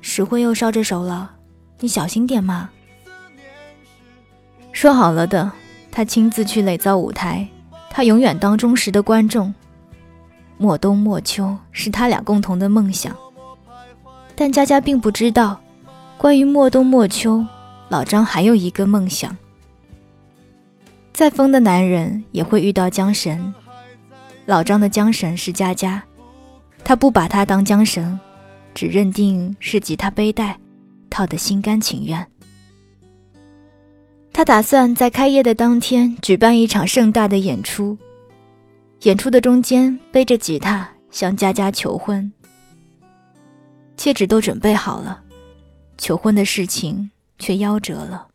[0.08, 1.32] 石灰又烧着手了，
[1.80, 2.70] 你小心点嘛。”
[4.72, 5.52] 说好了的，
[5.92, 7.48] 他亲自去垒造舞台，
[7.90, 9.52] 他永远当忠实的观众。
[10.60, 13.18] 莫冬莫秋是他俩共同的梦想，
[14.36, 15.60] 但佳佳并不知道，
[16.20, 17.44] 关于莫冬莫秋。
[17.90, 19.36] 老张还有一个梦想，
[21.14, 23.54] 再疯的男人也会遇到缰绳。
[24.46, 26.04] 老张的缰绳是佳佳，
[26.84, 28.20] 他不把她当缰绳，
[28.76, 30.60] 只认定是吉他背带，
[31.10, 32.28] 套得心甘情愿。
[34.32, 37.98] 他打算在开业的当天举办一场盛大的演出，
[39.02, 42.32] 演出的中间背着吉他向佳佳求婚，
[43.98, 45.24] 戒指都准备好了，
[45.98, 47.10] 求婚的事情。
[47.38, 48.30] 却夭折了。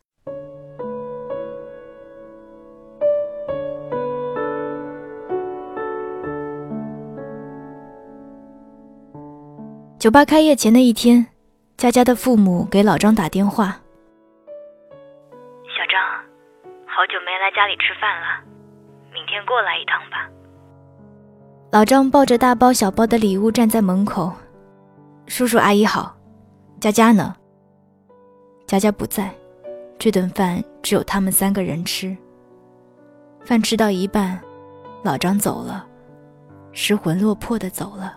[10.00, 11.26] 酒吧开业前的一天，
[11.76, 13.78] 佳佳的父母给老张打电话
[15.68, 16.00] ：“小张，
[16.86, 18.42] 好久没来家里吃饭了，
[19.12, 20.26] 明天过来一趟吧。”
[21.70, 24.32] 老张抱着大包小包的礼物站在门口
[25.28, 26.16] ：“叔叔阿姨好，
[26.80, 27.36] 佳佳呢？”
[28.66, 29.30] 佳佳不在，
[29.98, 32.16] 这顿饭只有他们三个人吃。
[33.44, 34.40] 饭吃到一半，
[35.02, 35.86] 老张走了，
[36.72, 38.16] 失魂落魄的走了。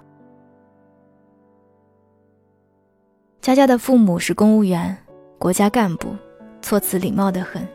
[3.43, 4.97] 佳佳的父母是公务员，
[5.38, 6.15] 国家干部，
[6.62, 7.67] 措辞礼貌的很。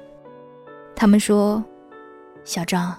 [0.96, 1.62] 他们说
[2.42, 2.96] ：“小张，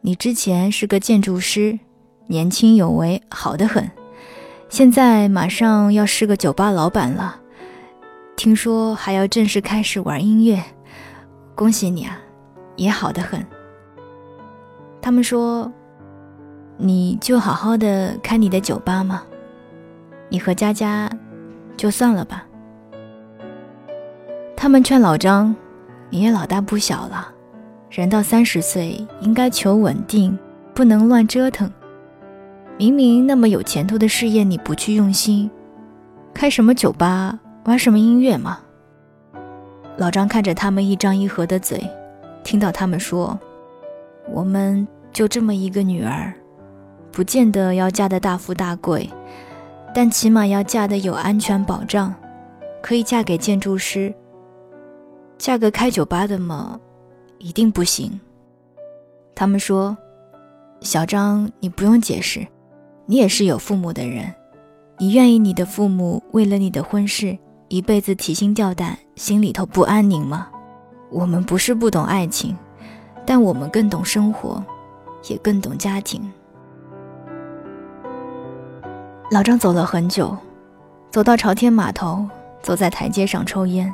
[0.00, 1.76] 你之前是个建筑师，
[2.28, 3.90] 年轻有为，好的很。
[4.68, 7.40] 现在马上要是个酒吧老板了。”
[8.38, 10.62] 听说还要正式开始玩音乐，
[11.56, 12.20] 恭喜你啊，
[12.76, 13.44] 也好的很。
[15.02, 15.72] 他们说，
[16.76, 19.24] 你就好好的开你的酒吧嘛，
[20.28, 21.10] 你和佳佳
[21.76, 22.46] 就算了吧。
[24.56, 25.54] 他们劝老张，
[26.10, 27.28] 你也老大不小了，
[27.90, 30.38] 人到三十岁应该求稳定，
[30.74, 31.70] 不能乱折腾。
[32.78, 35.50] 明明那么有前途的事业，你不去用心，
[36.32, 38.58] 开什么酒吧，玩什么音乐嘛？
[39.96, 41.88] 老张看着他们一张一合的嘴，
[42.42, 43.38] 听到他们说
[44.28, 46.32] ：“我们就这么一个女儿，
[47.12, 49.08] 不见得要嫁得大富大贵，
[49.94, 52.12] 但起码要嫁得有安全保障，
[52.82, 54.12] 可以嫁给建筑师。
[55.38, 56.78] 嫁个开酒吧的嘛，
[57.38, 58.20] 一定不行。”
[59.34, 59.96] 他们说
[60.82, 62.46] ：“小张，你不用解释。”
[63.06, 64.32] 你也是有父母的人，
[64.96, 67.36] 你愿意你的父母为了你的婚事
[67.68, 70.48] 一辈子提心吊胆、心里头不安宁吗？
[71.10, 72.56] 我们不是不懂爱情，
[73.26, 74.64] 但我们更懂生活，
[75.28, 76.32] 也更懂家庭。
[79.34, 80.38] 老张走了很久，
[81.10, 82.24] 走到朝天码头，
[82.62, 83.92] 走在台阶上抽烟。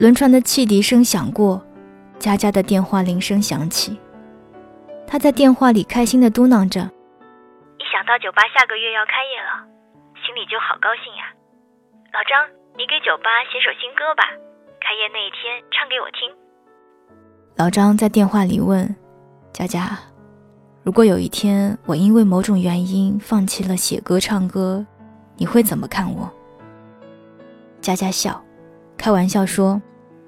[0.00, 1.64] 轮船的汽笛声响过，
[2.18, 3.96] 佳佳的电话铃声响起，
[5.06, 6.80] 他在电话里开心地嘟囔着。
[6.80, 9.64] 一想到酒吧下个月要开业了，
[10.26, 11.30] 心里就好高兴呀。
[12.12, 12.44] 老张，
[12.76, 14.24] 你给酒吧写首新歌吧，
[14.82, 16.26] 开业那一天唱给我听。
[17.54, 18.92] 老张在电话里问
[19.52, 19.96] 佳佳
[20.88, 24.86] ：“如果有一天我因为某种原因放弃了写歌唱歌，
[25.36, 26.32] 你会怎么看我？”
[27.84, 28.42] 佳佳笑，
[28.96, 29.76] 开玩笑说：“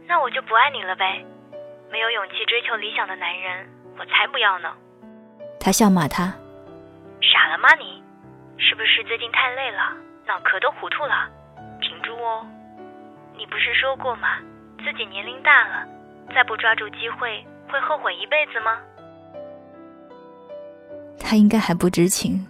[0.07, 1.25] 那我就不爱你了呗。
[1.90, 3.66] 没有勇气追求理想的男人，
[3.99, 4.68] 我才不要呢。”
[5.59, 6.29] 他笑骂他。
[7.25, 8.05] 傻了吗你？
[8.59, 9.96] 是不是最近太累了，
[10.27, 11.27] 脑壳都糊涂了？
[11.81, 12.44] 挺住哦！
[13.35, 14.37] 你不是说过吗？
[14.85, 15.88] 自己年龄大了，
[16.35, 18.77] 再不抓住机会，会后悔一辈子吗？
[21.20, 22.44] 他应该还不知情，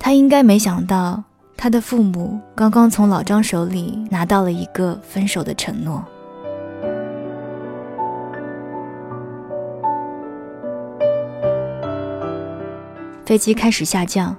[0.00, 1.22] 他应该没想到，
[1.56, 6.04] 他的父母刚刚从老张手里拿到了一个分手的承诺。
[13.24, 14.36] 飞机开始下降，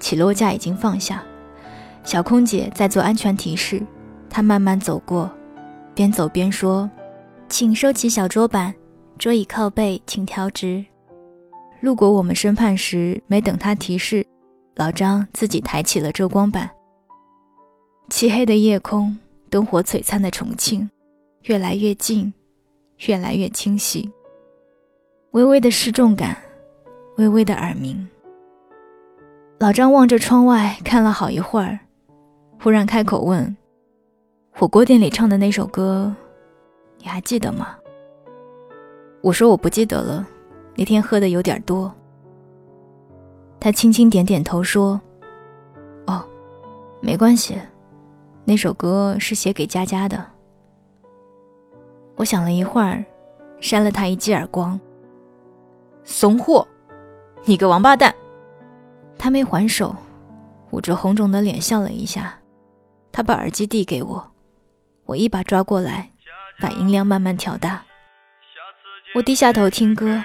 [0.00, 1.22] 起落架已经放下，
[2.02, 3.82] 小空姐在做安全提示。
[4.30, 5.30] 她慢慢走过，
[5.94, 6.90] 边走边说
[7.48, 8.74] ：“请收起小桌板，
[9.18, 10.84] 桌椅靠背，请调直。”
[11.80, 14.26] 路过我们身畔时，没等他提示，
[14.74, 16.70] 老张自己抬起了遮光板。
[18.08, 19.16] 漆黑的夜空，
[19.50, 20.88] 灯火璀璨的重庆，
[21.42, 22.32] 越来越近，
[23.06, 24.10] 越来越清晰。
[25.32, 26.36] 微微的失重感，
[27.18, 28.08] 微微的耳鸣。
[29.58, 31.78] 老张望着窗外看了好一会儿，
[32.60, 33.56] 忽然开口问
[34.50, 36.14] ：“火锅店里唱的那首歌，
[36.98, 37.76] 你还记得吗？”
[39.22, 40.26] 我说：“我不记得了，
[40.76, 41.92] 那天喝的有点多。”
[43.58, 45.00] 他轻轻点点头说
[46.06, 46.24] ：“哦，
[47.00, 47.58] 没关系，
[48.44, 50.24] 那首歌是写给佳佳的。”
[52.16, 53.04] 我想了一会儿，
[53.60, 54.78] 扇了他一记耳光
[56.04, 56.66] ：“怂货，
[57.44, 58.14] 你个王八蛋！”
[59.18, 59.96] 他没还手，
[60.70, 62.38] 捂着红肿的脸笑了一下。
[63.10, 64.30] 他把耳机递给我，
[65.06, 66.10] 我一把抓过来，
[66.60, 67.82] 把音量慢慢调大。
[69.14, 70.22] 我低下头听歌，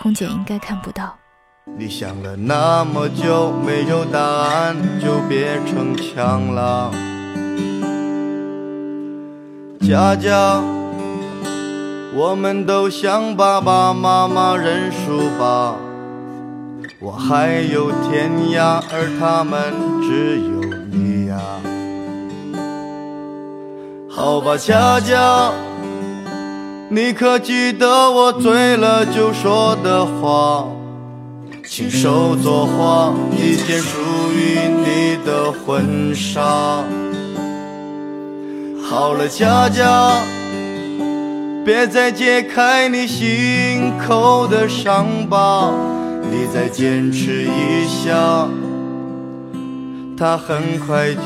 [0.00, 1.16] 空姐应该看不到。
[1.76, 6.90] 你想了那么久没有答案，就别逞强了。
[9.80, 10.62] 佳佳，
[12.14, 15.74] 我们都向爸爸妈妈认输吧。
[17.00, 21.38] 我还有天涯，而他们只有你呀。
[24.08, 25.52] 好吧，佳佳，
[26.90, 30.64] 你可记得我醉了就说的话？
[31.66, 34.00] 亲手作画一件属
[34.32, 36.82] 于你的婚纱。
[38.82, 40.22] 好了，佳佳，
[41.62, 45.70] 别再揭开你心口的伤疤。
[46.30, 48.48] 你再坚持一下，
[50.16, 51.20] 它很快就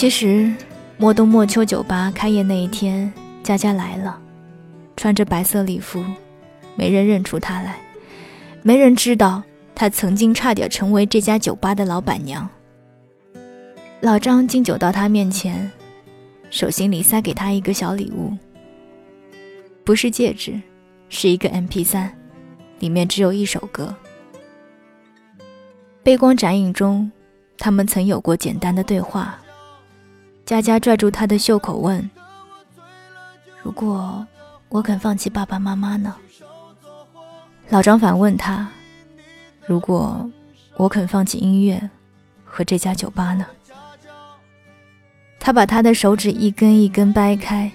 [0.00, 0.50] 其实，
[0.96, 4.18] 莫冬莫秋酒吧开业那一天，佳佳来了，
[4.96, 6.02] 穿着白色礼服，
[6.74, 7.78] 没人认出她来，
[8.62, 9.42] 没人知道
[9.74, 12.48] 她曾经差点成为这家酒吧的老板娘。
[14.00, 15.70] 老张敬酒到她面前。
[16.48, 18.34] 手心里塞给他一个小礼物，
[19.84, 20.58] 不是戒指，
[21.10, 22.08] 是一个 MP3，
[22.78, 23.94] 里面只有一首歌。
[26.02, 27.12] 背光展影中，
[27.58, 29.38] 他们曾有过简单的对话。
[30.50, 32.10] 佳佳拽住他的袖口问
[33.62, 34.26] ：“如果
[34.68, 36.16] 我肯放弃爸爸妈妈呢？”
[37.70, 38.68] 老张反问他
[39.64, 40.28] ：“如果
[40.74, 41.88] 我肯放弃音乐
[42.44, 43.46] 和这家酒吧呢？”
[45.38, 47.70] 他把他的手指一根一根掰开，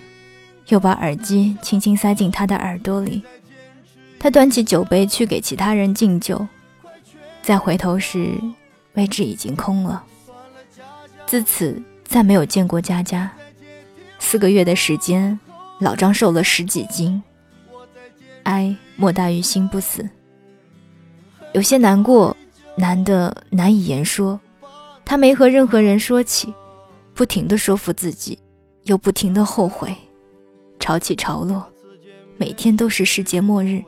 [0.67, 3.23] 又把耳机轻轻塞进他的耳朵里。
[4.19, 6.45] 他端起酒杯去给其他人敬酒，
[7.41, 8.37] 再回头时，
[8.95, 10.03] 位置已经空了。
[11.25, 11.81] 自此，
[12.15, 13.29] 再没有见过佳佳。
[14.19, 15.37] 四个月的时间，
[15.81, 17.21] 老张瘦了十几斤。
[18.43, 20.09] 哀莫大于心不死。
[21.51, 22.33] 有些难过，
[22.77, 24.39] 难的难以言说。
[25.03, 26.53] 他没和任何人说起，
[27.13, 28.39] 不停的说服自己，
[28.83, 29.93] 又不停的后悔。
[30.79, 31.69] 潮起潮落，
[32.37, 33.83] 每天都是世界末日。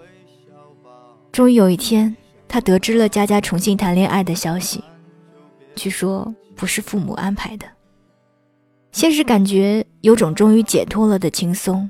[1.31, 2.13] 终于有一天，
[2.45, 4.83] 他得知了佳佳重新谈恋爱的消息，
[5.75, 7.65] 据说不是父母安排的。
[8.91, 11.89] 先是感觉有种终于解脱了的轻松，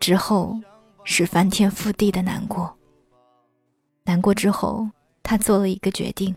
[0.00, 0.56] 之后
[1.04, 2.76] 是翻天覆地的难过。
[4.04, 4.88] 难过之后，
[5.22, 6.34] 他做了一个决定。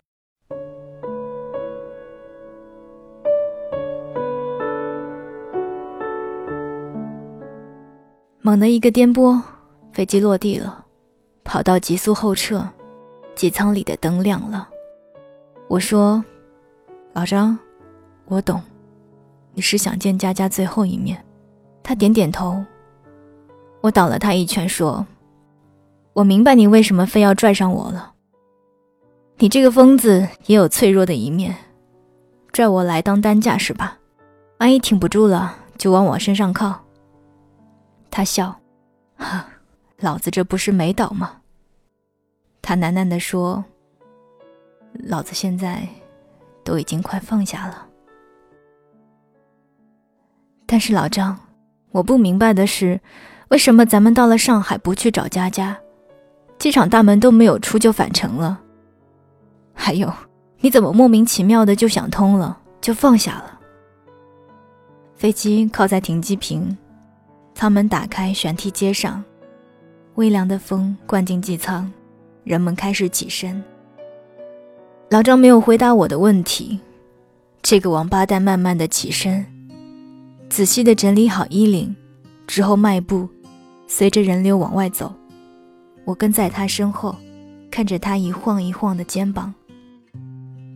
[8.42, 9.40] 猛的一个颠簸，
[9.92, 10.84] 飞机落地了，
[11.44, 12.66] 跑道急速后撤，
[13.34, 14.68] 机舱里的灯亮了。
[15.68, 16.24] 我说
[17.12, 17.56] ：“老张，
[18.24, 18.60] 我懂，
[19.54, 21.24] 你是想见佳佳最后一面。”
[21.82, 22.64] 他点点头。
[23.80, 25.06] 我倒了他一拳，说
[26.12, 28.12] ：“我明白你为什么非要拽上我了。
[29.38, 31.56] 你这个疯子也有脆弱的一面，
[32.52, 33.98] 拽我来当担架是吧？
[34.58, 36.84] 万一挺不住了，就往我身上靠。”
[38.10, 38.60] 他笑，
[39.16, 39.48] 哈，
[39.98, 41.40] 老子这不是没倒吗？
[42.60, 43.64] 他喃喃地说
[44.92, 45.88] ：“老子现在
[46.62, 47.86] 都已经快放下了。”
[50.72, 51.36] 但是老张，
[51.90, 53.00] 我不明白的是，
[53.48, 55.76] 为什么咱们到了上海不去找佳佳，
[56.60, 58.60] 机场大门都没有出就返程了？
[59.74, 60.08] 还有，
[60.60, 63.58] 你怎么莫名其妙的就想通了，就放下了？
[65.16, 66.78] 飞机靠在停机坪。
[67.52, 69.24] 舱门打开，悬梯接上，
[70.14, 71.90] 微凉的风灌进机舱，
[72.44, 73.60] 人们开始起身。
[75.08, 76.78] 老张没有回答我的问题。
[77.60, 79.44] 这个王八蛋慢慢的起身，
[80.50, 81.94] 仔细的整理好衣领，
[82.44, 83.28] 之后迈步，
[83.86, 85.14] 随着人流往外走。
[86.04, 87.14] 我跟在他身后，
[87.70, 89.54] 看着他一晃一晃的肩膀。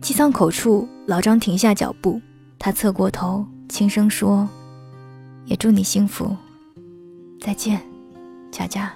[0.01, 2.21] 机舱口处，老张停下脚步，
[2.57, 4.47] 他侧过头，轻声说
[5.45, 6.33] ：“也祝你幸福。”
[7.41, 7.81] 再见，
[8.49, 8.93] 佳佳。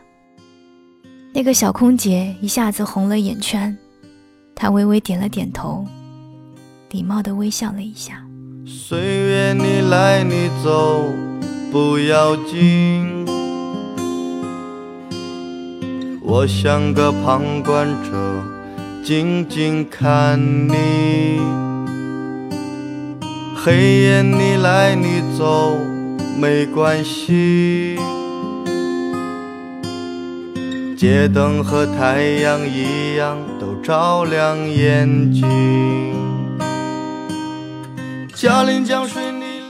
[1.34, 3.77] 那个小空姐一下子红了眼圈，
[4.55, 5.86] 她微微点了点头，
[6.89, 8.25] 礼貌的微笑了一下。
[8.72, 11.11] 岁月你来你走
[11.72, 13.26] 不要紧，
[16.22, 18.11] 我像个旁观者，
[19.03, 20.39] 静静看
[20.70, 21.41] 你。
[23.55, 25.76] 黑夜你来你走
[26.39, 27.97] 没关系。
[30.95, 36.28] 街灯和太阳一样，都照亮眼睛。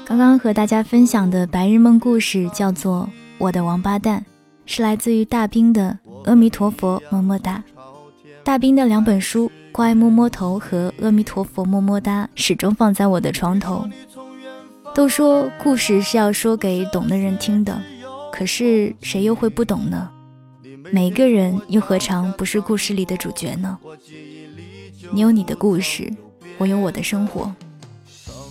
[0.05, 3.09] 刚刚和大家分享的白日梦故事叫做
[3.39, 4.19] 《我的王八蛋》，
[4.67, 5.97] 是来自于大兵的
[6.29, 7.63] 《阿弥陀佛么么哒》。
[8.43, 13.89] 大兵的两本书《乖摸摸头》和《阿弥陀佛么么哒》始终放在我的床头。
[14.93, 17.81] 都说故事是要说给懂的人听的，
[18.31, 20.11] 可是谁又会不懂呢？
[20.91, 23.79] 每个人又何尝不是故事里的主角呢？
[25.11, 26.13] 你有你的故事，
[26.59, 27.51] 我有我的生活。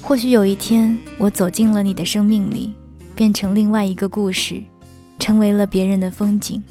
[0.09, 2.73] 或许有一天，我走进了你的生命里，
[3.15, 4.63] 变成另外一个故事，
[5.19, 6.65] 成为了别人的风景。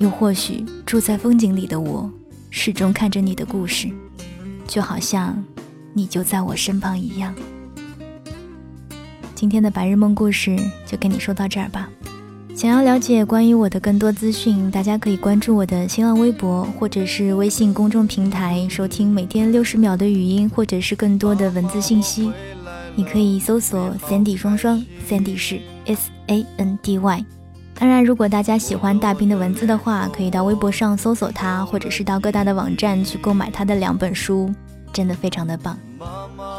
[0.00, 2.10] 又或许，住在风景里的我，
[2.50, 3.88] 始终看着你的故事，
[4.66, 5.44] 就好像
[5.94, 7.32] 你就在我身旁一样。
[9.36, 11.88] 今天的白日梦故事就跟你说到这儿吧。
[12.54, 22.30] 想要了解关于我的更多资讯，大家可以关注我的新浪微博或者是微信公众平台，收听每天六十秒的语音或者是更多的文字信息。
[22.94, 27.24] 你可以搜索 Sandy 双双，Sandy 是 S A N D Y。
[27.74, 34.52] 当然，如果大家喜欢大兵的文字的话，可以到微博上搜索他，或者是到各大的网站去购买他的两本书，
[34.92, 35.76] 真的非常的棒。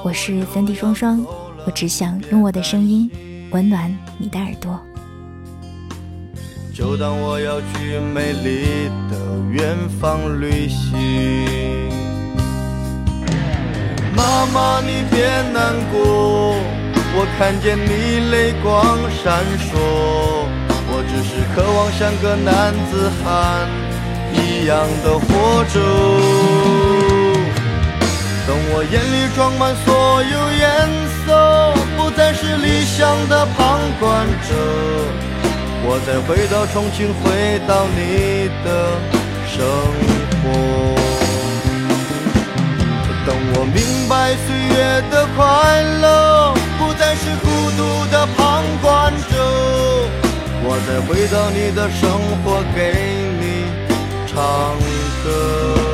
[0.03, 1.23] 我是 Sandy 双双，
[1.65, 3.09] 我只想用我的声音
[3.51, 4.77] 温暖你的耳朵。
[6.73, 9.15] 就当我要去美丽的
[9.51, 10.97] 远方旅行。
[14.15, 16.55] 妈妈，你别难过，
[17.13, 19.77] 我看见你泪光闪烁。
[20.89, 23.69] 我只是渴望像个男子汉
[24.33, 25.77] 一样的活着。
[28.47, 30.65] 等我眼里装满所有颜
[31.23, 31.29] 色，
[31.95, 34.49] 不再是理想的旁观者。
[35.85, 38.67] 我再回到重庆，回到你的
[39.45, 39.59] 生
[40.41, 40.43] 活。
[43.25, 43.77] 等我明
[44.09, 44.75] 白岁月
[45.11, 47.45] 的快乐，不再是孤
[47.77, 47.79] 独
[48.11, 49.33] 的旁观者，
[50.65, 52.09] 我再回到你的生
[52.43, 52.79] 活，给
[53.39, 53.43] 你
[54.27, 54.33] 唱
[55.23, 55.92] 歌。